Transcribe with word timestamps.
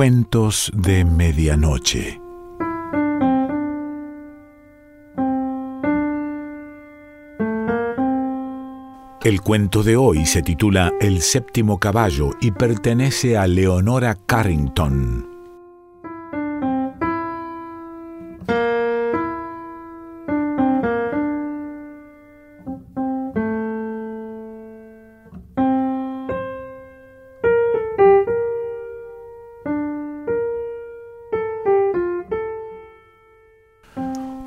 Cuentos 0.00 0.72
de 0.74 1.04
Medianoche. 1.04 2.18
El 9.22 9.42
cuento 9.42 9.82
de 9.82 9.98
hoy 9.98 10.24
se 10.24 10.40
titula 10.40 10.90
El 11.02 11.20
séptimo 11.20 11.78
caballo 11.78 12.30
y 12.40 12.50
pertenece 12.50 13.36
a 13.36 13.46
Leonora 13.46 14.14
Carrington. 14.14 15.29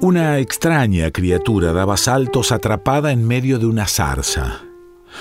Una 0.04 0.38
extraña 0.40 1.12
criatura 1.12 1.72
daba 1.72 1.96
saltos 1.96 2.52
atrapada 2.52 3.14
en 3.14 3.26
medio 3.26 3.58
de 3.58 3.68
una 3.68 3.88
zarza. 3.88 4.60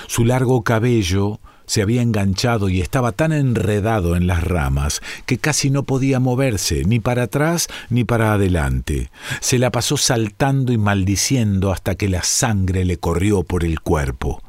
Su 0.09 0.25
largo 0.25 0.63
cabello 0.63 1.39
se 1.67 1.83
había 1.83 2.03
enganchado 2.03 2.69
y 2.69 2.81
estaba 2.81 3.13
tan 3.13 3.31
enredado 3.31 4.17
en 4.17 4.27
las 4.27 4.43
ramas 4.43 5.01
que 5.25 5.39
casi 5.39 5.71
no 5.71 5.85
podía 5.85 6.19
moverse 6.19 6.83
ni 6.85 6.99
para 6.99 7.23
atrás 7.23 7.69
ni 7.91 8.03
para 8.03 8.33
adelante. 8.33 9.13
Se 9.41 9.61
la 9.61 9.71
pasó 9.71 9.97
saltando 9.97 10.73
y 10.73 10.79
maldiciendo 10.79 11.71
hasta 11.71 11.95
que 11.95 12.09
la 12.09 12.25
sangre 12.25 12.85
le 12.85 12.97
corrió 12.97 13.45
por 13.45 13.63
el 13.63 13.79
cuerpo. 13.79 14.43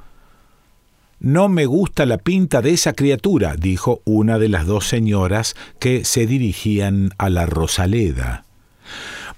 No 1.20 1.48
me 1.48 1.68
gusta 1.68 2.08
la 2.08 2.18
pinta 2.18 2.64
de 2.64 2.72
esa 2.72 2.94
criatura, 2.94 3.56
dijo 3.56 4.02
una 4.04 4.40
de 4.40 4.50
las 4.50 4.66
dos 4.66 4.88
señoras 4.88 5.56
que 5.80 6.04
se 6.06 6.26
dirigían 6.26 7.12
a 7.20 7.30
la 7.30 7.46
Rosaleda. 7.46 8.46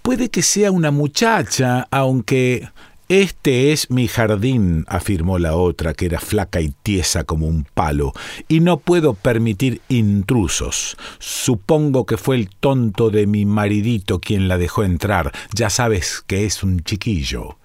Puede 0.05 0.29
que 0.29 0.43
sea 0.43 0.69
una 0.69 0.91
muchacha, 0.91 1.87
aunque... 1.89 2.69
Este 3.07 3.71
es 3.71 3.89
mi 3.91 4.07
jardín, 4.07 4.83
afirmó 4.87 5.37
la 5.39 5.55
otra, 5.55 5.93
que 5.93 6.05
era 6.07 6.19
flaca 6.19 6.59
y 6.59 6.73
tiesa 6.81 7.23
como 7.23 7.47
un 7.47 7.67
palo, 7.71 8.13
y 8.47 8.61
no 8.61 8.77
puedo 8.77 9.13
permitir 9.13 9.81
intrusos. 9.89 10.97
Supongo 11.19 12.07
que 12.07 12.17
fue 12.17 12.35
el 12.35 12.49
tonto 12.49 13.11
de 13.11 13.27
mi 13.27 13.45
maridito 13.45 14.19
quien 14.19 14.47
la 14.47 14.57
dejó 14.57 14.83
entrar. 14.83 15.31
Ya 15.53 15.69
sabes 15.69 16.23
que 16.25 16.45
es 16.45 16.63
un 16.63 16.79
chiquillo. 16.81 17.57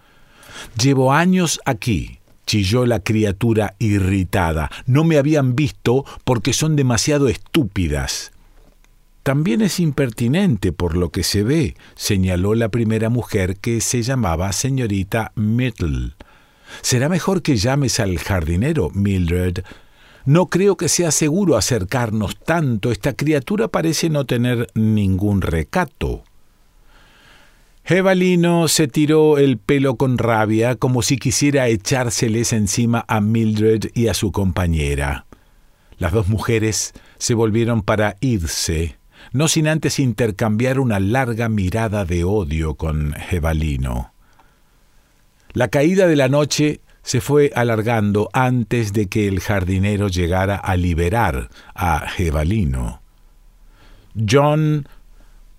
Llevo 0.78 1.12
años 1.14 1.58
aquí, 1.64 2.20
chilló 2.46 2.84
la 2.84 3.00
criatura 3.00 3.76
irritada. 3.78 4.70
No 4.84 5.04
me 5.04 5.16
habían 5.16 5.56
visto 5.56 6.04
porque 6.24 6.52
son 6.52 6.76
demasiado 6.76 7.28
estúpidas. 7.28 8.32
También 9.22 9.60
es 9.60 9.80
impertinente 9.80 10.72
por 10.72 10.96
lo 10.96 11.10
que 11.10 11.22
se 11.22 11.42
ve, 11.42 11.76
señaló 11.94 12.54
la 12.54 12.70
primera 12.70 13.10
mujer 13.10 13.56
que 13.58 13.82
se 13.82 14.02
llamaba 14.02 14.50
señorita 14.52 15.32
Myrtle. 15.34 16.12
Será 16.80 17.08
mejor 17.08 17.42
que 17.42 17.56
llames 17.56 18.00
al 18.00 18.18
jardinero, 18.18 18.90
Mildred. 18.94 19.58
No 20.24 20.46
creo 20.46 20.76
que 20.76 20.88
sea 20.88 21.10
seguro 21.10 21.56
acercarnos 21.56 22.38
tanto. 22.38 22.92
Esta 22.92 23.12
criatura 23.12 23.68
parece 23.68 24.08
no 24.08 24.24
tener 24.24 24.68
ningún 24.74 25.42
recato. 25.42 26.24
Evalino 27.84 28.68
se 28.68 28.86
tiró 28.86 29.36
el 29.36 29.58
pelo 29.58 29.96
con 29.96 30.16
rabia, 30.16 30.76
como 30.76 31.02
si 31.02 31.18
quisiera 31.18 31.68
echárseles 31.68 32.52
encima 32.52 33.04
a 33.08 33.20
Mildred 33.20 33.90
y 33.94 34.06
a 34.06 34.14
su 34.14 34.32
compañera. 34.32 35.26
Las 35.98 36.12
dos 36.12 36.28
mujeres 36.28 36.94
se 37.18 37.34
volvieron 37.34 37.82
para 37.82 38.16
irse 38.20 38.99
no 39.32 39.48
sin 39.48 39.68
antes 39.68 39.98
intercambiar 39.98 40.78
una 40.78 41.00
larga 41.00 41.48
mirada 41.48 42.04
de 42.04 42.24
odio 42.24 42.74
con 42.74 43.12
Jebalino. 43.12 44.12
La 45.52 45.68
caída 45.68 46.06
de 46.06 46.16
la 46.16 46.28
noche 46.28 46.80
se 47.02 47.20
fue 47.20 47.50
alargando 47.54 48.28
antes 48.32 48.92
de 48.92 49.06
que 49.08 49.26
el 49.26 49.40
jardinero 49.40 50.08
llegara 50.08 50.56
a 50.56 50.76
liberar 50.76 51.48
a 51.74 52.08
Jebalino. 52.08 53.02
John, 54.28 54.86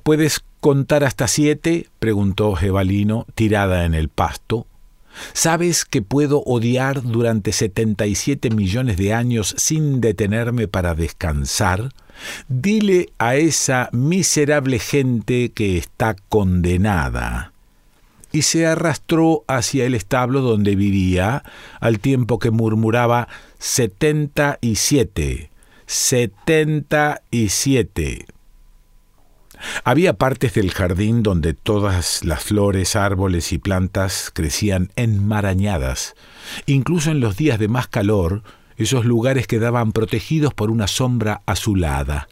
¿puedes 0.03 0.43
contar 0.59 1.03
hasta 1.03 1.27
siete? 1.27 1.87
preguntó 1.99 2.55
Jebalino, 2.55 3.25
tirada 3.35 3.85
en 3.85 3.93
el 3.93 4.09
pasto. 4.09 4.67
¿Sabes 5.33 5.85
que 5.85 6.01
puedo 6.01 6.41
odiar 6.43 7.03
durante 7.03 7.51
77 7.51 8.49
millones 8.49 8.97
de 8.97 9.13
años 9.13 9.53
sin 9.57 10.01
detenerme 10.01 10.67
para 10.67 10.95
descansar? 10.95 11.91
Dile 12.47 13.11
a 13.17 13.35
esa 13.35 13.89
miserable 13.91 14.79
gente 14.79 15.51
que 15.51 15.77
está 15.77 16.15
condenada. 16.29 17.51
Y 18.31 18.43
se 18.43 18.65
arrastró 18.65 19.43
hacia 19.47 19.85
el 19.85 19.93
establo 19.93 20.39
donde 20.41 20.75
vivía, 20.75 21.43
al 21.81 21.99
tiempo 21.99 22.39
que 22.39 22.49
murmuraba 22.49 23.27
77, 23.59 25.51
77. 25.85 28.25
Había 29.83 30.13
partes 30.13 30.53
del 30.53 30.71
jardín 30.71 31.23
donde 31.23 31.53
todas 31.53 32.23
las 32.23 32.43
flores, 32.43 32.95
árboles 32.95 33.51
y 33.53 33.57
plantas 33.57 34.31
crecían 34.33 34.91
enmarañadas. 34.95 36.15
Incluso 36.65 37.11
en 37.11 37.19
los 37.19 37.37
días 37.37 37.59
de 37.59 37.67
más 37.67 37.87
calor, 37.87 38.43
esos 38.77 39.05
lugares 39.05 39.47
quedaban 39.47 39.91
protegidos 39.91 40.53
por 40.53 40.71
una 40.71 40.87
sombra 40.87 41.41
azulada. 41.45 42.27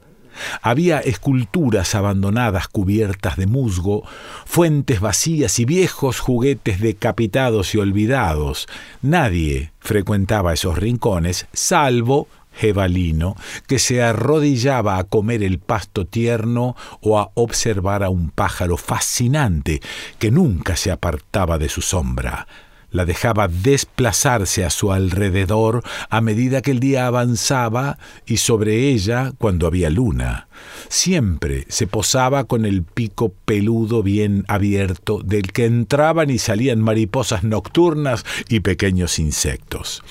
Había 0.62 1.00
esculturas 1.00 1.95
abandonadas 1.95 2.68
cubiertas 2.68 3.35
de 3.35 3.45
musgo, 3.45 4.03
fuentes 4.45 5.00
vacías 5.00 5.59
y 5.59 5.66
viejos 5.66 6.19
juguetes 6.19 6.79
decapitados 6.79 7.75
y 7.75 7.79
olvidados. 7.79 8.68
Nadie 9.01 9.72
frecuentaba 9.79 10.53
esos 10.53 10.78
rincones, 10.78 11.47
salvo 11.53 12.28
Jebalino, 12.59 13.36
que 13.68 13.80
se 13.80 14.02
arrodillaba 14.03 14.97
a 14.97 15.03
comer 15.06 15.44
el 15.44 15.59
pasto 15.59 16.06
tierno 16.06 16.75
o 17.02 17.20
a 17.20 17.31
observar 17.36 18.03
a 18.03 18.09
un 18.09 18.30
pájaro 18.30 18.78
fascinante 18.78 19.81
que 20.18 20.31
nunca 20.31 20.75
se 20.75 20.92
apartaba 20.92 21.58
de 21.58 21.69
su 21.69 21.81
sombra 21.81 22.48
la 22.92 23.06
dejaba 23.06 23.48
desplazarse 23.48 24.66
a 24.66 24.69
su 24.69 24.92
alrededor 24.92 25.84
a 26.09 26.22
medida 26.22 26.62
que 26.62 26.72
el 26.72 26.80
día 26.80 27.08
avanzaba 27.08 27.98
y 28.25 28.38
sobre 28.38 28.90
ella 28.90 29.34
cuando 29.38 29.68
había 29.68 29.90
luna. 29.90 30.48
Siempre 30.88 31.66
se 31.69 31.88
posaba 31.88 32.46
con 32.46 32.66
el 32.66 32.84
pico 32.84 33.34
peludo 33.46 34.02
bien 34.03 34.44
abierto 34.48 35.22
del 35.24 35.52
que 35.52 35.66
entraban 35.66 36.30
y 36.30 36.40
salían 36.40 36.81
mariposas 36.81 37.44
nocturnas 37.44 38.25
y 38.48 38.62
pequeños 38.62 39.19
insectos. 39.19 40.03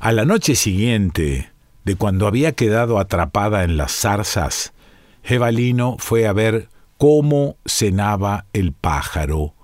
A 0.00 0.12
la 0.12 0.24
noche 0.24 0.54
siguiente, 0.54 1.53
de 1.84 1.96
cuando 1.96 2.26
había 2.26 2.52
quedado 2.52 2.98
atrapada 2.98 3.64
en 3.64 3.76
las 3.76 3.92
zarzas, 3.92 4.72
Jebalino 5.22 5.96
fue 5.98 6.26
a 6.26 6.32
ver 6.32 6.68
cómo 6.98 7.56
cenaba 7.64 8.46
el 8.52 8.72
pájaro 8.72 9.54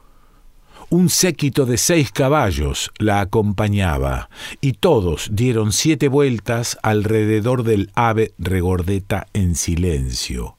un 0.90 1.08
séquito 1.08 1.66
de 1.66 1.78
seis 1.78 2.10
caballos 2.10 2.90
la 2.98 3.20
acompañaba, 3.20 4.28
y 4.60 4.72
todos 4.72 5.28
dieron 5.32 5.72
siete 5.72 6.08
vueltas 6.08 6.78
alrededor 6.82 7.62
del 7.62 7.92
ave 7.94 8.34
regordeta 8.38 9.28
en 9.32 9.54
silencio. 9.54 10.56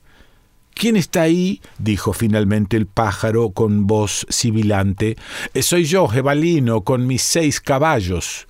¿Quién 0.73 0.95
está 0.95 1.23
ahí? 1.23 1.61
dijo 1.79 2.13
finalmente 2.13 2.77
el 2.77 2.87
pájaro 2.87 3.49
con 3.49 3.87
voz 3.87 4.25
sibilante. 4.29 5.17
Soy 5.59 5.83
yo, 5.83 6.07
Jebalino, 6.07 6.81
con 6.81 7.05
mis 7.07 7.21
seis 7.21 7.59
caballos. 7.59 8.47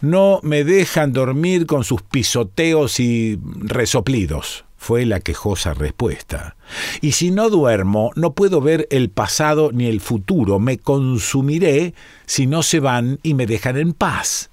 No 0.00 0.40
me 0.42 0.64
dejan 0.64 1.12
dormir 1.12 1.66
con 1.66 1.84
sus 1.84 2.02
pisoteos 2.02 3.00
y 3.00 3.38
resoplidos 3.58 4.66
fue 4.76 5.04
la 5.04 5.20
quejosa 5.20 5.74
respuesta. 5.74 6.56
Y 7.00 7.12
si 7.12 7.30
no 7.30 7.50
duermo, 7.50 8.12
no 8.14 8.34
puedo 8.34 8.60
ver 8.60 8.86
el 8.90 9.10
pasado 9.10 9.70
ni 9.72 9.86
el 9.86 10.00
futuro. 10.00 10.60
Me 10.60 10.78
consumiré 10.78 11.94
si 12.26 12.46
no 12.46 12.62
se 12.62 12.80
van 12.80 13.18
y 13.22 13.34
me 13.34 13.46
dejan 13.46 13.76
en 13.78 13.92
paz. 13.92 14.50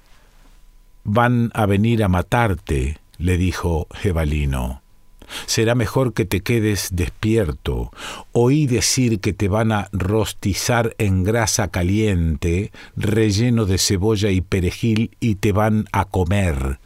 Van 1.04 1.52
a 1.54 1.66
venir 1.66 2.04
a 2.04 2.08
matarte, 2.08 2.98
le 3.18 3.38
dijo 3.38 3.88
Jebalino. 3.94 4.83
Será 5.46 5.76
mejor 5.76 6.14
que 6.14 6.26
te 6.26 6.42
quedes 6.42 6.90
despierto. 6.94 7.92
Oí 8.32 8.68
decir 8.68 9.20
que 9.20 9.34
te 9.34 9.48
van 9.48 9.72
a 9.72 9.90
rostizar 9.92 10.96
en 10.98 11.24
grasa 11.24 11.70
caliente, 11.70 12.72
relleno 12.96 13.66
de 13.66 13.78
cebolla 13.78 14.30
y 14.30 14.42
perejil, 14.42 15.12
y 15.20 15.36
te 15.36 15.52
van 15.52 15.86
a 15.92 16.06
comer. 16.06 16.80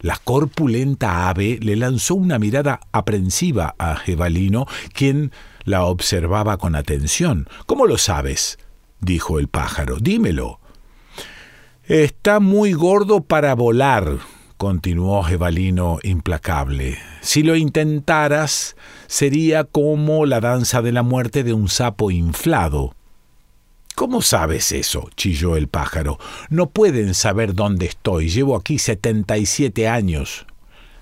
La 0.00 0.20
corpulenta 0.22 1.28
ave 1.28 1.58
le 1.60 1.74
lanzó 1.76 2.14
una 2.14 2.38
mirada 2.38 2.80
aprensiva 2.92 3.74
a 3.78 3.96
Jebalino, 3.96 4.66
quien 4.92 5.32
la 5.64 5.84
observaba 5.84 6.58
con 6.58 6.76
atención. 6.76 7.48
¿Cómo 7.66 7.86
lo 7.86 7.98
sabes? 7.98 8.58
dijo 9.00 9.38
el 9.38 9.48
pájaro. 9.48 9.96
Dímelo. 10.00 10.60
Está 11.84 12.40
muy 12.40 12.72
gordo 12.72 13.22
para 13.22 13.54
volar, 13.54 14.18
continuó 14.56 15.22
Jebalino 15.22 15.98
implacable. 16.02 16.98
Si 17.20 17.42
lo 17.42 17.56
intentaras, 17.56 18.76
sería 19.06 19.64
como 19.64 20.26
la 20.26 20.40
danza 20.40 20.82
de 20.82 20.92
la 20.92 21.02
muerte 21.02 21.44
de 21.44 21.52
un 21.52 21.68
sapo 21.68 22.10
inflado. 22.10 22.94
¿Cómo 23.94 24.20
sabes 24.20 24.72
eso? 24.72 25.08
chilló 25.16 25.56
el 25.56 25.68
pájaro. 25.68 26.18
No 26.50 26.70
pueden 26.70 27.14
saber 27.14 27.54
dónde 27.54 27.86
estoy. 27.86 28.28
Llevo 28.28 28.56
aquí 28.56 28.78
setenta 28.78 29.38
y 29.38 29.46
siete 29.46 29.88
años. 29.88 30.46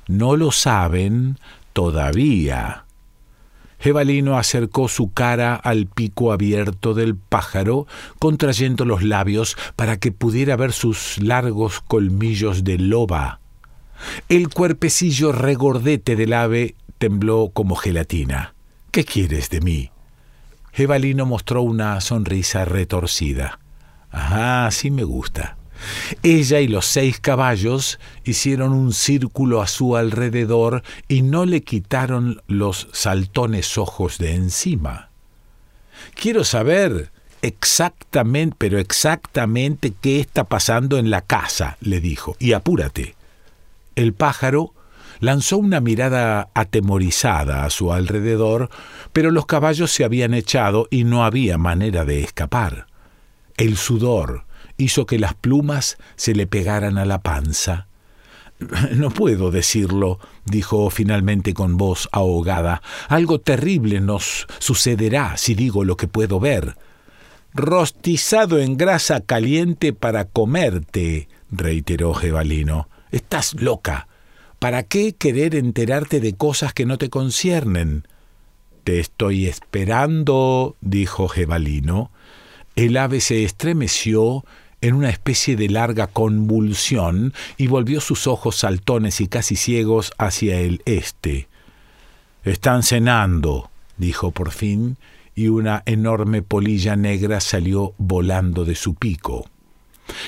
No 0.06 0.36
lo 0.36 0.52
saben 0.52 1.38
todavía. 1.72 2.84
Jebalino 3.80 4.38
acercó 4.38 4.88
su 4.88 5.12
cara 5.12 5.56
al 5.56 5.86
pico 5.86 6.32
abierto 6.32 6.94
del 6.94 7.16
pájaro, 7.16 7.86
contrayendo 8.18 8.84
los 8.84 9.02
labios 9.02 9.56
para 9.76 9.98
que 9.98 10.10
pudiera 10.10 10.56
ver 10.56 10.72
sus 10.72 11.18
largos 11.18 11.80
colmillos 11.80 12.64
de 12.64 12.78
loba. 12.78 13.40
El 14.29 14.49
cuerpecillo 14.49 15.32
regordete 15.32 16.17
del 16.17 16.32
ave 16.32 16.75
tembló 16.99 17.50
como 17.52 17.76
gelatina. 17.76 18.55
¿Qué 18.91 19.05
quieres 19.05 19.50
de 19.50 19.61
mí? 19.61 19.91
Jebalino 20.73 21.26
mostró 21.26 21.62
una 21.62 22.00
sonrisa 22.00 22.64
retorcida. 22.64 23.58
Ajá, 24.11 24.70
sí 24.70 24.91
me 24.91 25.05
gusta. 25.05 25.56
Ella 26.23 26.61
y 26.61 26.69
los 26.69 26.87
seis 26.87 27.20
caballos 27.20 27.99
hicieron 28.25 28.73
un 28.73 28.93
círculo 28.93 29.61
a 29.61 29.67
su 29.67 29.97
alrededor 29.97 30.82
y 31.08 31.23
no 31.23 31.44
le 31.44 31.62
quitaron 31.62 32.43
los 32.47 32.88
saltones 32.93 33.76
ojos 33.79 34.19
de 34.19 34.35
encima. 34.35 35.11
Quiero 36.14 36.44
saber 36.44 37.11
exactamente, 37.43 38.56
pero 38.58 38.79
exactamente 38.79 39.93
qué 40.00 40.20
está 40.20 40.44
pasando 40.44 40.99
en 40.99 41.11
la 41.11 41.23
casa, 41.23 41.76
le 41.81 42.00
dijo, 42.00 42.37
y 42.38 42.52
apúrate. 42.52 43.14
El 43.96 44.12
pájaro 44.12 44.75
lanzó 45.20 45.58
una 45.58 45.81
mirada 45.81 46.50
atemorizada 46.55 47.64
a 47.64 47.70
su 47.70 47.93
alrededor, 47.93 48.70
pero 49.12 49.31
los 49.31 49.46
caballos 49.46 49.93
se 49.93 50.05
habían 50.05 50.35
echado 50.35 50.88
y 50.91 51.05
no 51.05 51.25
había 51.25 51.58
manera 51.58 52.05
de 52.05 52.23
escapar. 52.23 52.87
El 53.56 53.76
sudor 53.76 54.44
hizo 54.76 55.06
que 55.06 55.19
las 55.19 55.35
plumas 55.35 55.99
se 56.17 56.35
le 56.35 56.46
pegaran 56.46 56.99
a 56.99 57.05
la 57.05 57.23
panza. 57.23 57.87
No 58.94 59.11
puedo 59.11 59.50
decirlo, 59.50 60.20
dijo 60.44 60.88
finalmente 60.88 61.55
con 61.55 61.76
voz 61.76 62.08
ahogada. 62.12 62.82
Algo 63.08 63.40
terrible 63.40 64.00
nos 64.00 64.47
sucederá 64.58 65.37
si 65.37 65.55
digo 65.55 65.85
lo 65.85 65.97
que 65.97 66.06
puedo 66.06 66.38
ver. 66.38 66.76
Rostizado 67.52 68.58
en 68.58 68.76
grasa 68.76 69.20
caliente 69.20 69.93
para 69.93 70.25
comerte, 70.25 71.29
reiteró 71.50 72.14
Jebalino. 72.14 72.88
Estás 73.14 73.55
loca. 73.55 74.08
¿Para 74.58 74.82
qué 74.82 75.12
querer 75.12 75.55
enterarte 75.55 76.19
de 76.19 76.34
cosas 76.34 76.75
que 76.75 76.84
no 76.84 76.99
te 76.99 77.11
conciernen? 77.11 78.08
Te 78.82 78.99
estoy 78.99 79.46
esperando, 79.46 80.75
dijo 80.81 81.28
Jebalino. 81.28 82.11
El 82.75 82.96
ave 82.96 83.20
se 83.20 83.44
estremeció 83.44 84.44
en 84.81 84.96
una 84.96 85.11
especie 85.11 85.55
de 85.55 85.69
larga 85.69 86.08
convulsión 86.08 87.34
y 87.56 87.69
volvió 87.69 88.00
sus 88.00 88.26
ojos 88.26 88.56
saltones 88.56 89.20
y 89.20 89.28
casi 89.28 89.55
ciegos 89.55 90.12
hacia 90.19 90.58
el 90.58 90.82
este. 90.84 91.46
Están 92.43 92.82
cenando, 92.82 93.70
dijo 93.96 94.32
por 94.32 94.50
fin, 94.50 94.96
y 95.37 95.46
una 95.46 95.84
enorme 95.87 96.43
polilla 96.43 96.96
negra 96.96 97.40
salió 97.40 97.94
volando 97.96 98.64
de 98.64 98.75
su 98.75 98.94
pico. 98.94 99.49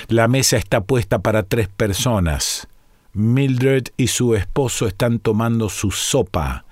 La 0.07 0.29
mesa 0.29 0.55
está 0.55 0.79
puesta 0.79 1.19
para 1.19 1.43
tres 1.43 1.67
personas. 1.67 2.69
Mildred 3.17 3.85
y 3.97 4.07
su 4.07 4.35
esposo 4.35 4.87
están 4.87 5.19
tomando 5.19 5.69
su 5.69 5.91
sopa. 5.91 6.65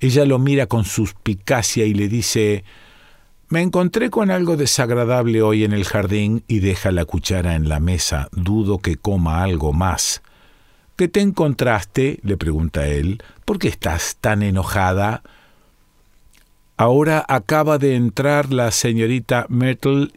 Ella 0.00 0.26
lo 0.26 0.38
mira 0.38 0.66
con 0.66 0.84
suspicacia 0.84 1.86
y 1.86 1.94
le 1.94 2.08
dice 2.08 2.64
me 3.48 3.62
encontré 3.62 4.10
con 4.10 4.32
algo 4.32 4.56
desagradable 4.56 5.40
hoy 5.40 5.62
en 5.62 5.72
el 5.72 5.84
jardín 5.84 6.42
y 6.48 6.58
deja 6.58 6.90
la 6.90 7.04
cuchara 7.04 7.54
en 7.54 7.68
la 7.68 7.78
mesa. 7.78 8.28
Dudo 8.32 8.78
que 8.78 8.96
coma 8.96 9.44
algo 9.44 9.72
más. 9.72 10.20
¿Qué 10.96 11.06
te 11.06 11.20
encontraste? 11.20 12.18
le 12.24 12.36
pregunta 12.36 12.88
él. 12.88 13.22
¿Por 13.44 13.60
qué 13.60 13.68
estás 13.68 14.16
tan 14.20 14.42
enojada? 14.42 15.22
Ahora 16.76 17.24
acaba 17.28 17.78
de 17.78 17.94
entrar 17.94 18.52
la 18.52 18.72
señorita 18.72 19.46
Myrtle 19.48 20.08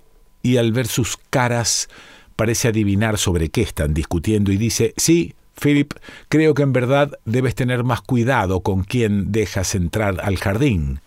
y 0.41 0.57
al 0.57 0.71
ver 0.71 0.87
sus 0.87 1.15
caras 1.29 1.87
parece 2.35 2.69
adivinar 2.69 3.19
sobre 3.19 3.49
qué 3.49 3.61
están 3.61 3.93
discutiendo 3.93 4.51
y 4.51 4.57
dice, 4.57 4.95
sí, 4.97 5.35
Philip, 5.59 5.93
creo 6.27 6.53
que 6.53 6.63
en 6.63 6.73
verdad 6.73 7.11
debes 7.25 7.55
tener 7.55 7.83
más 7.83 8.01
cuidado 8.01 8.61
con 8.61 8.83
quién 8.83 9.31
dejas 9.31 9.75
entrar 9.75 10.19
al 10.21 10.37
jardín. 10.37 11.01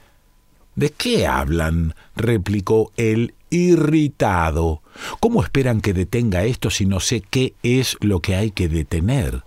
¿De 0.74 0.90
qué 0.90 1.26
hablan? 1.26 1.94
replicó 2.16 2.92
él 2.96 3.34
irritado. 3.50 4.82
¿Cómo 5.20 5.42
esperan 5.42 5.80
que 5.80 5.92
detenga 5.92 6.44
esto 6.44 6.70
si 6.70 6.86
no 6.86 7.00
sé 7.00 7.20
qué 7.20 7.54
es 7.62 7.96
lo 8.00 8.20
que 8.20 8.36
hay 8.36 8.50
que 8.50 8.68
detener? 8.68 9.42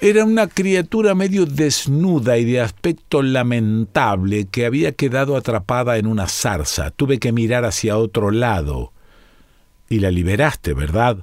Era 0.00 0.24
una 0.24 0.48
criatura 0.48 1.14
medio 1.14 1.46
desnuda 1.46 2.36
y 2.36 2.44
de 2.44 2.60
aspecto 2.60 3.22
lamentable 3.22 4.46
que 4.46 4.66
había 4.66 4.90
quedado 4.92 5.36
atrapada 5.36 5.96
en 5.96 6.08
una 6.08 6.26
zarza. 6.26 6.90
Tuve 6.90 7.20
que 7.20 7.30
mirar 7.30 7.64
hacia 7.64 7.96
otro 7.96 8.32
lado. 8.32 8.92
Y 9.88 10.00
la 10.00 10.10
liberaste, 10.10 10.74
¿verdad? 10.74 11.18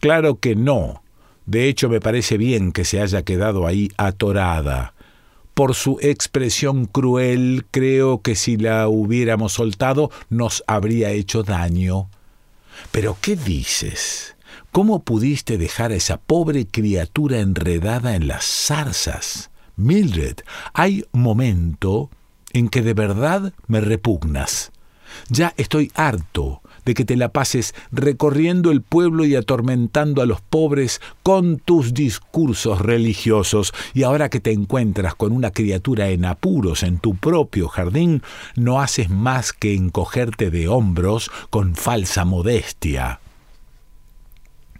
Claro 0.00 0.36
que 0.40 0.56
no. 0.56 1.02
De 1.46 1.68
hecho, 1.68 1.88
me 1.88 2.00
parece 2.00 2.36
bien 2.38 2.72
que 2.72 2.84
se 2.84 3.00
haya 3.00 3.22
quedado 3.22 3.66
ahí 3.66 3.90
atorada 3.96 4.94
por 5.56 5.74
su 5.74 5.96
expresión 6.02 6.84
cruel, 6.84 7.64
creo 7.70 8.20
que 8.20 8.36
si 8.36 8.58
la 8.58 8.88
hubiéramos 8.88 9.54
soltado 9.54 10.10
nos 10.28 10.62
habría 10.66 11.12
hecho 11.12 11.44
daño. 11.44 12.10
Pero 12.90 13.16
¿qué 13.22 13.36
dices? 13.36 14.36
¿Cómo 14.70 15.02
pudiste 15.02 15.56
dejar 15.56 15.92
a 15.92 15.94
esa 15.94 16.18
pobre 16.18 16.66
criatura 16.66 17.38
enredada 17.38 18.16
en 18.16 18.28
las 18.28 18.44
zarzas? 18.44 19.48
Mildred, 19.76 20.36
hay 20.74 21.06
momento 21.12 22.10
en 22.52 22.68
que 22.68 22.82
de 22.82 22.92
verdad 22.92 23.54
me 23.66 23.80
repugnas. 23.80 24.72
Ya 25.30 25.54
estoy 25.56 25.90
harto 25.94 26.60
de 26.86 26.94
que 26.94 27.04
te 27.04 27.16
la 27.16 27.28
pases 27.30 27.74
recorriendo 27.92 28.70
el 28.70 28.80
pueblo 28.80 29.26
y 29.26 29.34
atormentando 29.34 30.22
a 30.22 30.26
los 30.26 30.40
pobres 30.40 31.02
con 31.22 31.58
tus 31.58 31.92
discursos 31.92 32.80
religiosos, 32.80 33.74
y 33.92 34.04
ahora 34.04 34.30
que 34.30 34.40
te 34.40 34.52
encuentras 34.52 35.14
con 35.14 35.32
una 35.32 35.50
criatura 35.50 36.08
en 36.08 36.24
apuros 36.24 36.84
en 36.84 36.98
tu 36.98 37.16
propio 37.16 37.68
jardín, 37.68 38.22
no 38.54 38.80
haces 38.80 39.10
más 39.10 39.52
que 39.52 39.74
encogerte 39.74 40.50
de 40.50 40.68
hombros 40.68 41.30
con 41.50 41.74
falsa 41.74 42.24
modestia. 42.24 43.20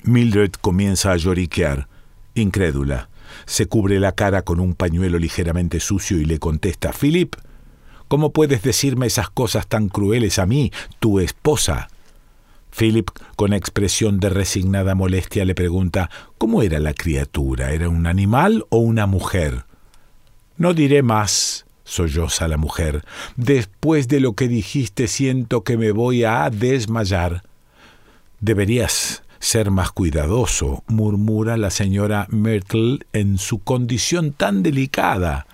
Mildred 0.04 0.52
comienza 0.60 1.10
a 1.10 1.16
lloriquear, 1.16 1.88
incrédula. 2.36 3.08
Se 3.44 3.66
cubre 3.66 3.98
la 3.98 4.12
cara 4.12 4.42
con 4.42 4.60
un 4.60 4.74
pañuelo 4.74 5.18
ligeramente 5.18 5.80
sucio 5.80 6.18
y 6.20 6.24
le 6.24 6.38
contesta 6.38 6.92
Philip, 6.92 7.34
¿Cómo 8.08 8.30
puedes 8.30 8.62
decirme 8.62 9.06
esas 9.06 9.30
cosas 9.30 9.66
tan 9.66 9.88
crueles 9.88 10.38
a 10.38 10.46
mí, 10.46 10.70
tu 11.00 11.18
esposa? 11.18 11.88
Philip, 12.76 13.08
con 13.36 13.54
expresión 13.54 14.20
de 14.20 14.28
resignada 14.28 14.94
molestia, 14.94 15.44
le 15.46 15.54
pregunta 15.54 16.10
¿Cómo 16.36 16.62
era 16.62 16.78
la 16.78 16.92
criatura? 16.92 17.72
¿Era 17.72 17.88
un 17.88 18.06
animal 18.06 18.66
o 18.68 18.78
una 18.78 19.06
mujer? 19.06 19.64
No 20.58 20.74
diré 20.74 21.02
más, 21.02 21.64
solloza 21.84 22.48
la 22.48 22.58
mujer. 22.58 23.02
Después 23.36 24.08
de 24.08 24.20
lo 24.20 24.34
que 24.34 24.48
dijiste 24.48 25.08
siento 25.08 25.64
que 25.64 25.78
me 25.78 25.90
voy 25.90 26.24
a 26.24 26.50
desmayar. 26.50 27.42
Deberías 28.40 29.22
ser 29.38 29.70
más 29.70 29.90
cuidadoso, 29.92 30.84
murmura 30.86 31.56
la 31.56 31.70
señora 31.70 32.26
Myrtle 32.30 32.98
en 33.14 33.38
su 33.38 33.60
condición 33.60 34.32
tan 34.32 34.62
delicada. 34.62 35.46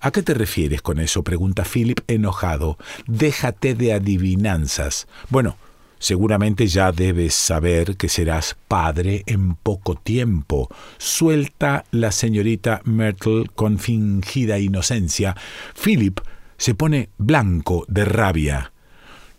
¿A 0.00 0.10
qué 0.10 0.22
te 0.22 0.34
refieres 0.34 0.82
con 0.82 0.98
eso? 0.98 1.22
pregunta 1.22 1.64
Philip 1.64 2.00
enojado. 2.08 2.78
Déjate 3.06 3.74
de 3.74 3.92
adivinanzas. 3.92 5.06
Bueno, 5.28 5.56
Seguramente 5.98 6.66
ya 6.66 6.92
debes 6.92 7.34
saber 7.34 7.96
que 7.96 8.08
serás 8.08 8.56
padre 8.68 9.24
en 9.26 9.54
poco 9.56 9.96
tiempo. 9.96 10.68
Suelta 10.96 11.84
la 11.90 12.12
señorita 12.12 12.80
Myrtle 12.84 13.46
con 13.54 13.78
fingida 13.78 14.58
inocencia. 14.58 15.36
Philip 15.74 16.20
se 16.56 16.74
pone 16.74 17.10
blanco 17.18 17.84
de 17.88 18.04
rabia. 18.04 18.72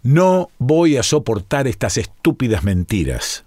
No 0.03 0.49
voy 0.57 0.97
a 0.97 1.03
soportar 1.03 1.67
estas 1.67 1.97
estúpidas 1.97 2.63
mentiras. 2.63 3.45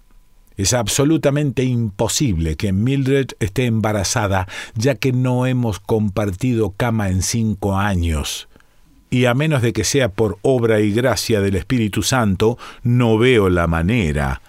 Es 0.55 0.73
absolutamente 0.73 1.63
imposible 1.63 2.55
que 2.57 2.73
Mildred 2.73 3.29
esté 3.39 3.65
embarazada, 3.65 4.47
ya 4.75 4.95
que 4.95 5.11
no 5.11 5.47
hemos 5.47 5.79
compartido 5.79 6.71
cama 6.71 7.09
en 7.09 7.23
cinco 7.23 7.75
años 7.75 8.47
y 9.13 9.27
a 9.27 9.35
menos 9.35 9.61
de 9.61 9.73
que 9.73 9.83
sea 9.83 10.09
por 10.09 10.39
obra 10.41 10.79
y 10.79 10.91
gracia 10.91 11.39
del 11.39 11.55
Espíritu 11.55 12.01
Santo, 12.01 12.57
no 12.81 13.19
veo 13.19 13.47
la 13.47 13.67
manera. 13.67 14.41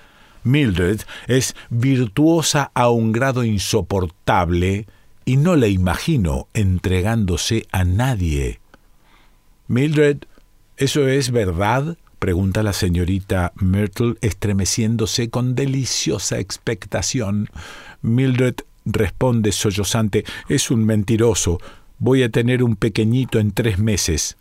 Mildred 0.42 1.02
es 1.26 1.54
virtuosa 1.68 2.70
a 2.72 2.88
un 2.88 3.12
grado 3.12 3.44
insoportable 3.44 4.86
y 5.26 5.36
no 5.36 5.56
la 5.56 5.66
imagino 5.66 6.48
entregándose 6.54 7.66
a 7.72 7.84
nadie. 7.84 8.58
Mildred, 9.68 10.20
¿eso 10.78 11.08
es 11.08 11.30
verdad? 11.30 11.98
pregunta 12.18 12.62
la 12.62 12.72
señorita 12.72 13.52
Myrtle, 13.56 14.14
estremeciéndose 14.22 15.28
con 15.28 15.54
deliciosa 15.54 16.38
expectación. 16.38 17.50
Mildred 18.00 18.54
responde 18.86 19.52
sollozante 19.52 20.24
Es 20.48 20.70
un 20.70 20.86
mentiroso. 20.86 21.60
Voy 21.98 22.22
a 22.22 22.30
tener 22.30 22.62
un 22.62 22.76
pequeñito 22.76 23.38
en 23.38 23.52
tres 23.52 23.78
meses. 23.78 24.38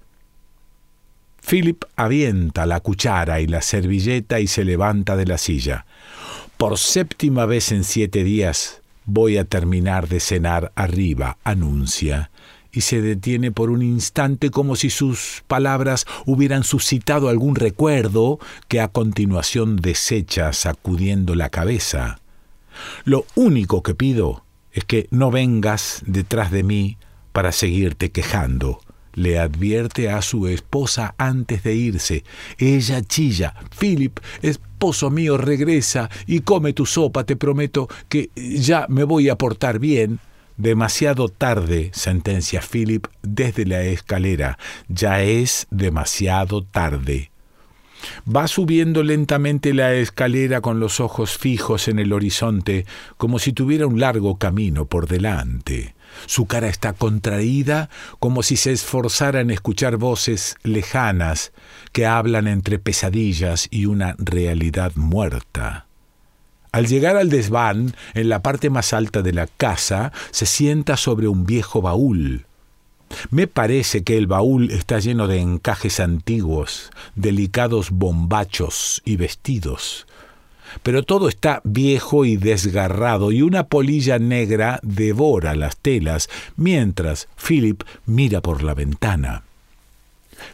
Philip 1.46 1.84
avienta 1.98 2.66
la 2.66 2.80
cuchara 2.80 3.42
y 3.42 3.48
la 3.48 3.62
servilleta 3.62 4.40
y 4.40 4.48
se 4.48 4.64
levanta 4.64 5.18
de 5.18 5.26
la 5.26 5.38
silla. 5.38 5.86
Por 6.58 6.78
séptima 6.78 7.46
vez 7.46 7.72
en 7.72 7.84
siete 7.84 8.24
días 8.24 8.82
voy 9.06 9.38
a 9.38 9.44
terminar 9.44 10.08
de 10.08 10.22
cenar 10.22 10.72
arriba, 10.76 11.38
anuncia, 11.44 12.32
y 12.72 12.82
se 12.82 13.02
detiene 13.02 13.52
por 13.52 13.70
un 13.70 13.82
instante 13.82 14.50
como 14.50 14.76
si 14.78 14.90
sus 14.90 15.44
palabras 15.48 16.06
hubieran 16.26 16.64
suscitado 16.64 17.28
algún 17.28 17.56
recuerdo 17.56 18.40
que 18.70 18.80
a 18.80 18.88
continuación 18.88 19.76
desecha 19.76 20.54
sacudiendo 20.54 21.36
la 21.36 21.50
cabeza. 21.50 22.20
Lo 23.04 23.26
único 23.36 23.84
que 23.84 23.94
pido 23.94 24.46
es 24.72 24.86
que 24.86 25.08
no 25.12 25.30
vengas 25.30 26.02
detrás 26.08 26.52
de 26.52 26.64
mí 26.64 26.98
para 27.32 27.52
seguirte 27.52 28.12
quejando 28.12 28.80
le 29.14 29.40
advierte 29.40 30.10
a 30.10 30.22
su 30.22 30.48
esposa 30.48 31.16
antes 31.18 31.64
de 31.64 31.76
irse. 31.76 32.24
Ella 32.58 33.02
chilla. 33.02 33.54
Philip, 33.80 34.20
esposo 34.42 35.10
mío, 35.10 35.38
regresa 35.38 36.10
y 36.28 36.42
come 36.42 36.74
tu 36.74 36.86
sopa, 36.86 37.24
te 37.24 37.36
prometo 37.36 37.88
que 38.10 38.30
ya 38.36 38.86
me 38.90 39.04
voy 39.04 39.30
a 39.30 39.38
portar 39.38 39.80
bien. 39.80 40.20
Demasiado 40.58 41.30
tarde, 41.30 41.90
sentencia 41.94 42.62
Philip 42.62 43.08
desde 43.24 43.66
la 43.66 43.82
escalera. 43.84 44.60
Ya 44.88 45.24
es 45.24 45.66
demasiado 45.72 46.64
tarde. 46.64 47.32
Va 48.28 48.48
subiendo 48.48 49.02
lentamente 49.02 49.74
la 49.74 49.94
escalera 49.94 50.62
con 50.62 50.80
los 50.80 51.00
ojos 51.00 51.38
fijos 51.38 51.88
en 51.88 52.00
el 52.00 52.14
horizonte, 52.14 52.86
como 53.18 53.40
si 53.40 53.54
tuviera 53.54 53.88
un 53.88 54.00
largo 54.00 54.38
camino 54.38 54.86
por 54.86 55.08
delante. 55.08 55.96
Su 56.26 56.46
cara 56.46 56.68
está 56.68 56.94
contraída 56.94 57.90
como 58.20 58.44
si 58.44 58.58
se 58.58 58.72
esforzara 58.72 59.42
en 59.42 59.52
escuchar 59.52 59.98
voces 59.98 60.56
lejanas 60.64 61.52
que 61.92 62.06
hablan 62.06 62.48
entre 62.48 62.80
pesadillas 62.80 63.68
y 63.72 63.86
una 63.86 64.16
realidad 64.18 64.94
muerta. 64.96 65.86
Al 66.72 66.88
llegar 66.88 67.18
al 67.18 67.30
desván, 67.30 67.96
en 68.16 68.30
la 68.30 68.42
parte 68.42 68.72
más 68.72 68.94
alta 68.94 69.22
de 69.22 69.32
la 69.32 69.46
casa, 69.46 70.12
se 70.32 70.48
sienta 70.48 70.98
sobre 70.98 71.28
un 71.28 71.46
viejo 71.46 71.84
baúl. 71.84 72.48
Me 73.30 73.46
parece 73.46 74.04
que 74.04 74.18
el 74.18 74.26
baúl 74.26 74.72
está 74.72 74.98
lleno 75.00 75.28
de 75.28 75.40
encajes 75.40 76.00
antiguos, 76.00 76.90
delicados 77.14 77.92
bombachos 77.92 79.04
y 79.06 79.18
vestidos, 79.18 80.08
pero 80.82 81.04
todo 81.04 81.30
está 81.30 81.62
viejo 81.64 82.26
y 82.26 82.38
desgarrado 82.38 83.32
y 83.32 83.42
una 83.42 83.68
polilla 83.68 84.20
negra 84.20 84.80
devora 84.82 85.56
las 85.56 85.78
telas 85.78 86.30
mientras 86.56 87.28
Philip 87.36 87.84
mira 88.06 88.42
por 88.42 88.64
la 88.64 88.74
ventana. 88.74 89.44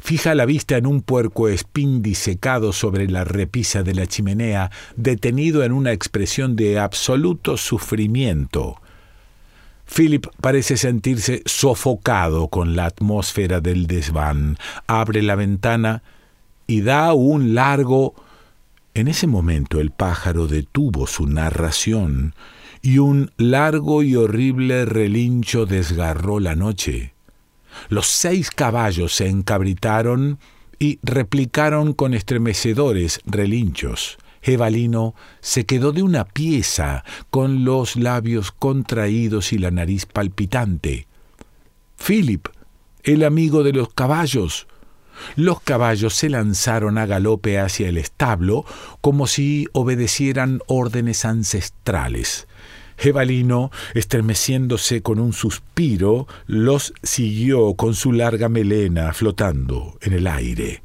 Fija 0.01 0.35
la 0.35 0.45
vista 0.45 0.77
en 0.77 0.85
un 0.85 1.01
puerco 1.01 1.47
espín 1.47 2.01
disecado 2.01 2.73
sobre 2.73 3.09
la 3.09 3.23
repisa 3.23 3.83
de 3.83 3.95
la 3.95 4.07
chimenea, 4.07 4.71
detenido 4.95 5.63
en 5.63 5.71
una 5.71 5.91
expresión 5.91 6.55
de 6.55 6.79
absoluto 6.79 7.57
sufrimiento. 7.57 8.79
Philip 9.93 10.27
parece 10.39 10.77
sentirse 10.77 11.41
sofocado 11.45 12.47
con 12.47 12.75
la 12.75 12.85
atmósfera 12.85 13.59
del 13.59 13.87
desván. 13.87 14.57
Abre 14.85 15.23
la 15.23 15.35
ventana 15.35 16.03
y 16.67 16.81
da 16.81 17.13
un 17.13 17.55
largo 17.55 18.13
en 18.93 19.07
ese 19.07 19.27
momento 19.27 19.79
el 19.79 19.91
pájaro 19.91 20.47
detuvo 20.47 21.07
su 21.07 21.27
narración 21.27 22.33
y 22.81 22.97
un 22.97 23.31
largo 23.37 24.03
y 24.03 24.15
horrible 24.15 24.85
relincho 24.85 25.65
desgarró 25.65 26.39
la 26.39 26.55
noche. 26.55 27.13
Los 27.89 28.07
seis 28.07 28.51
caballos 28.51 29.13
se 29.13 29.27
encabritaron 29.27 30.39
y 30.79 30.99
replicaron 31.03 31.93
con 31.93 32.13
estremecedores 32.13 33.19
relinchos. 33.25 34.17
Evalino 34.41 35.15
se 35.41 35.65
quedó 35.65 35.91
de 35.91 36.01
una 36.01 36.23
pieza, 36.25 37.03
con 37.29 37.65
los 37.65 37.97
labios 37.97 38.51
contraídos 38.51 39.51
y 39.51 39.57
la 39.57 39.71
nariz 39.71 40.05
palpitante. 40.05 41.07
Philip, 41.97 42.47
el 43.03 43.23
amigo 43.23 43.63
de 43.63 43.73
los 43.73 43.93
caballos, 43.93 44.67
los 45.35 45.61
caballos 45.61 46.13
se 46.13 46.29
lanzaron 46.29 46.97
a 46.97 47.05
galope 47.05 47.59
hacia 47.59 47.89
el 47.89 47.97
establo 47.97 48.65
como 49.01 49.27
si 49.27 49.67
obedecieran 49.73 50.59
órdenes 50.67 51.25
ancestrales. 51.25 52.47
Evalino, 52.97 53.71
estremeciéndose 53.93 55.01
con 55.01 55.19
un 55.19 55.31
suspiro, 55.31 56.27
los 56.47 56.93
siguió 57.01 57.75
con 57.75 57.95
su 57.95 58.11
larga 58.11 58.49
melena 58.49 59.13
flotando 59.13 59.97
en 60.01 60.13
el 60.13 60.27
aire. 60.27 60.83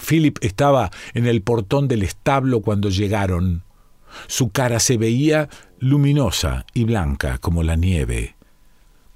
Philip 0.00 0.38
estaba 0.40 0.90
en 1.14 1.26
el 1.26 1.42
portón 1.42 1.88
del 1.88 2.04
establo 2.04 2.60
cuando 2.60 2.90
llegaron. 2.90 3.64
Su 4.28 4.50
cara 4.50 4.78
se 4.78 4.96
veía 4.96 5.48
luminosa 5.80 6.64
y 6.74 6.84
blanca 6.84 7.38
como 7.38 7.64
la 7.64 7.74
nieve 7.74 8.37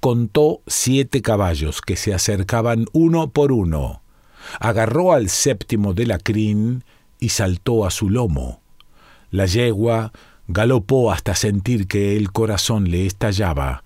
contó 0.03 0.63
siete 0.67 1.23
caballos 1.23 1.81
que 1.81 1.95
se 1.95 2.13
acercaban 2.13 2.87
uno 2.93 3.31
por 3.31 3.53
uno. 3.53 4.03
Agarró 4.59 5.13
al 5.13 5.29
séptimo 5.29 5.95
de 5.95 6.07
la 6.07 6.19
crin 6.19 6.83
y 7.21 7.29
saltó 7.29 7.87
a 7.87 7.93
su 7.93 8.11
lomo. 8.11 8.61
La 9.31 9.47
yegua 9.47 10.13
galopó 10.49 11.13
hasta 11.13 11.37
sentir 11.37 11.87
que 11.87 12.17
el 12.17 12.33
corazón 12.33 12.91
le 12.91 13.07
estallaba, 13.07 13.85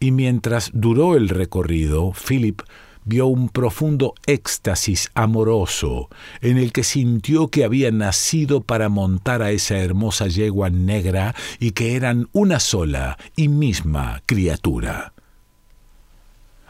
y 0.00 0.10
mientras 0.10 0.70
duró 0.72 1.16
el 1.16 1.28
recorrido, 1.28 2.12
Philip 2.12 2.62
vio 3.04 3.26
un 3.26 3.50
profundo 3.50 4.14
éxtasis 4.24 5.10
amoroso, 5.12 6.08
en 6.40 6.56
el 6.56 6.72
que 6.72 6.82
sintió 6.82 7.48
que 7.48 7.64
había 7.64 7.90
nacido 7.90 8.62
para 8.62 8.88
montar 8.88 9.42
a 9.42 9.50
esa 9.50 9.76
hermosa 9.76 10.28
yegua 10.28 10.70
negra 10.70 11.34
y 11.60 11.72
que 11.72 11.94
eran 11.94 12.30
una 12.32 12.58
sola 12.58 13.18
y 13.36 13.48
misma 13.48 14.22
criatura. 14.24 15.12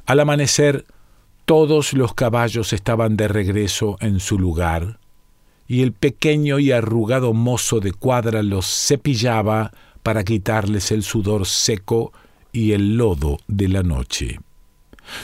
Al 0.09 0.21
amanecer, 0.21 0.87
todos 1.45 1.93
los 1.93 2.15
caballos 2.15 2.73
estaban 2.73 3.19
de 3.19 3.29
regreso 3.29 3.99
en 4.01 4.21
su 4.21 4.39
lugar, 4.39 5.01
y 5.67 5.83
el 5.83 5.93
pequeño 5.93 6.59
y 6.59 6.73
arrugado 6.73 7.35
mozo 7.35 7.81
de 7.81 7.93
cuadra 7.93 8.43
los 8.43 8.65
cepillaba 8.65 9.71
para 10.03 10.25
quitarles 10.25 10.93
el 10.93 11.03
sudor 11.03 11.45
seco 11.45 12.15
y 12.53 12.73
el 12.73 12.97
lodo 12.97 13.37
de 13.49 13.69
la 13.69 13.83
noche. 13.83 14.41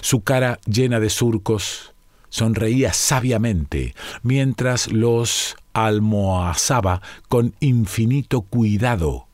Su 0.03 0.21
cara 0.21 0.61
llena 0.67 1.01
de 1.01 1.09
surcos 1.09 1.95
sonreía 2.29 2.93
sabiamente 2.93 3.95
mientras 4.23 4.93
los 4.93 5.57
almohazaba 5.73 7.01
con 7.31 7.55
infinito 7.61 8.43
cuidado 8.43 9.29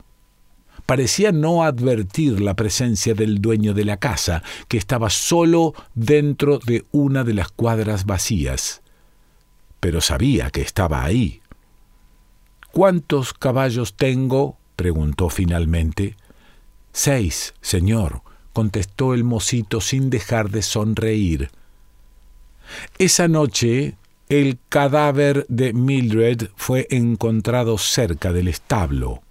parecía 0.91 1.31
no 1.31 1.63
advertir 1.63 2.41
la 2.41 2.53
presencia 2.53 3.13
del 3.13 3.39
dueño 3.39 3.73
de 3.73 3.85
la 3.85 3.95
casa, 3.95 4.43
que 4.67 4.77
estaba 4.77 5.09
solo 5.09 5.73
dentro 5.95 6.59
de 6.59 6.83
una 6.91 7.23
de 7.23 7.33
las 7.33 7.47
cuadras 7.47 8.05
vacías. 8.05 8.81
Pero 9.79 10.01
sabía 10.01 10.49
que 10.49 10.59
estaba 10.59 11.05
ahí. 11.05 11.39
¿Cuántos 12.73 13.31
caballos 13.33 13.93
tengo? 13.95 14.57
preguntó 14.75 15.29
finalmente. 15.29 16.17
Seis, 16.91 17.53
señor, 17.61 18.21
contestó 18.51 19.13
el 19.13 19.23
mocito 19.23 19.79
sin 19.79 20.09
dejar 20.09 20.49
de 20.49 20.61
sonreír. 20.61 21.51
Esa 22.97 23.29
noche 23.29 23.95
el 24.27 24.59
cadáver 24.67 25.45
de 25.47 25.71
Mildred 25.71 26.49
fue 26.57 26.85
encontrado 26.89 27.77
cerca 27.77 28.33
del 28.33 28.49
establo. 28.49 29.21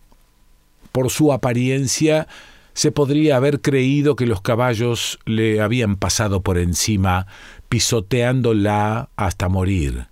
Por 0.92 1.10
su 1.10 1.32
apariencia 1.32 2.26
se 2.72 2.92
podría 2.92 3.36
haber 3.36 3.60
creído 3.60 4.16
que 4.16 4.26
los 4.26 4.40
caballos 4.40 5.18
le 5.24 5.60
habían 5.60 5.96
pasado 5.96 6.42
por 6.42 6.58
encima, 6.58 7.26
pisoteándola 7.68 9.10
hasta 9.16 9.48
morir, 9.48 10.06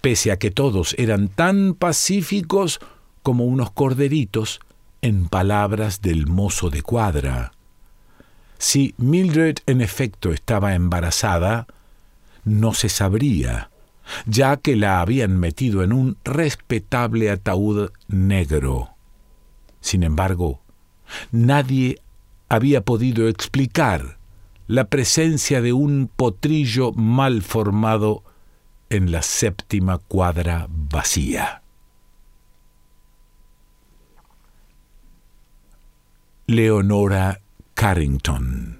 pese 0.00 0.32
a 0.32 0.38
que 0.38 0.50
todos 0.50 0.94
eran 0.98 1.28
tan 1.28 1.74
pacíficos 1.74 2.80
como 3.22 3.44
unos 3.44 3.70
corderitos, 3.70 4.60
en 5.02 5.28
palabras 5.28 6.02
del 6.02 6.26
mozo 6.26 6.68
de 6.68 6.82
cuadra. 6.82 7.52
Si 8.58 8.94
Mildred 8.98 9.56
en 9.66 9.80
efecto 9.80 10.32
estaba 10.32 10.74
embarazada, 10.74 11.66
no 12.44 12.74
se 12.74 12.88
sabría. 12.88 13.70
ya 14.26 14.56
que 14.56 14.76
la 14.76 15.00
habían 15.00 15.38
metido 15.38 15.82
en 15.82 15.92
un 15.92 16.16
respetable 16.24 17.30
ataúd 17.30 17.90
negro. 18.08 18.90
Sin 19.80 20.02
embargo, 20.02 20.60
nadie 21.32 22.00
había 22.48 22.84
podido 22.84 23.28
explicar 23.28 24.18
la 24.66 24.84
presencia 24.84 25.60
de 25.60 25.72
un 25.72 26.10
potrillo 26.14 26.92
mal 26.92 27.42
formado 27.42 28.22
en 28.88 29.10
la 29.12 29.22
séptima 29.22 29.98
cuadra 29.98 30.66
vacía. 30.68 31.62
Leonora 36.46 37.40
Carrington 37.74 38.79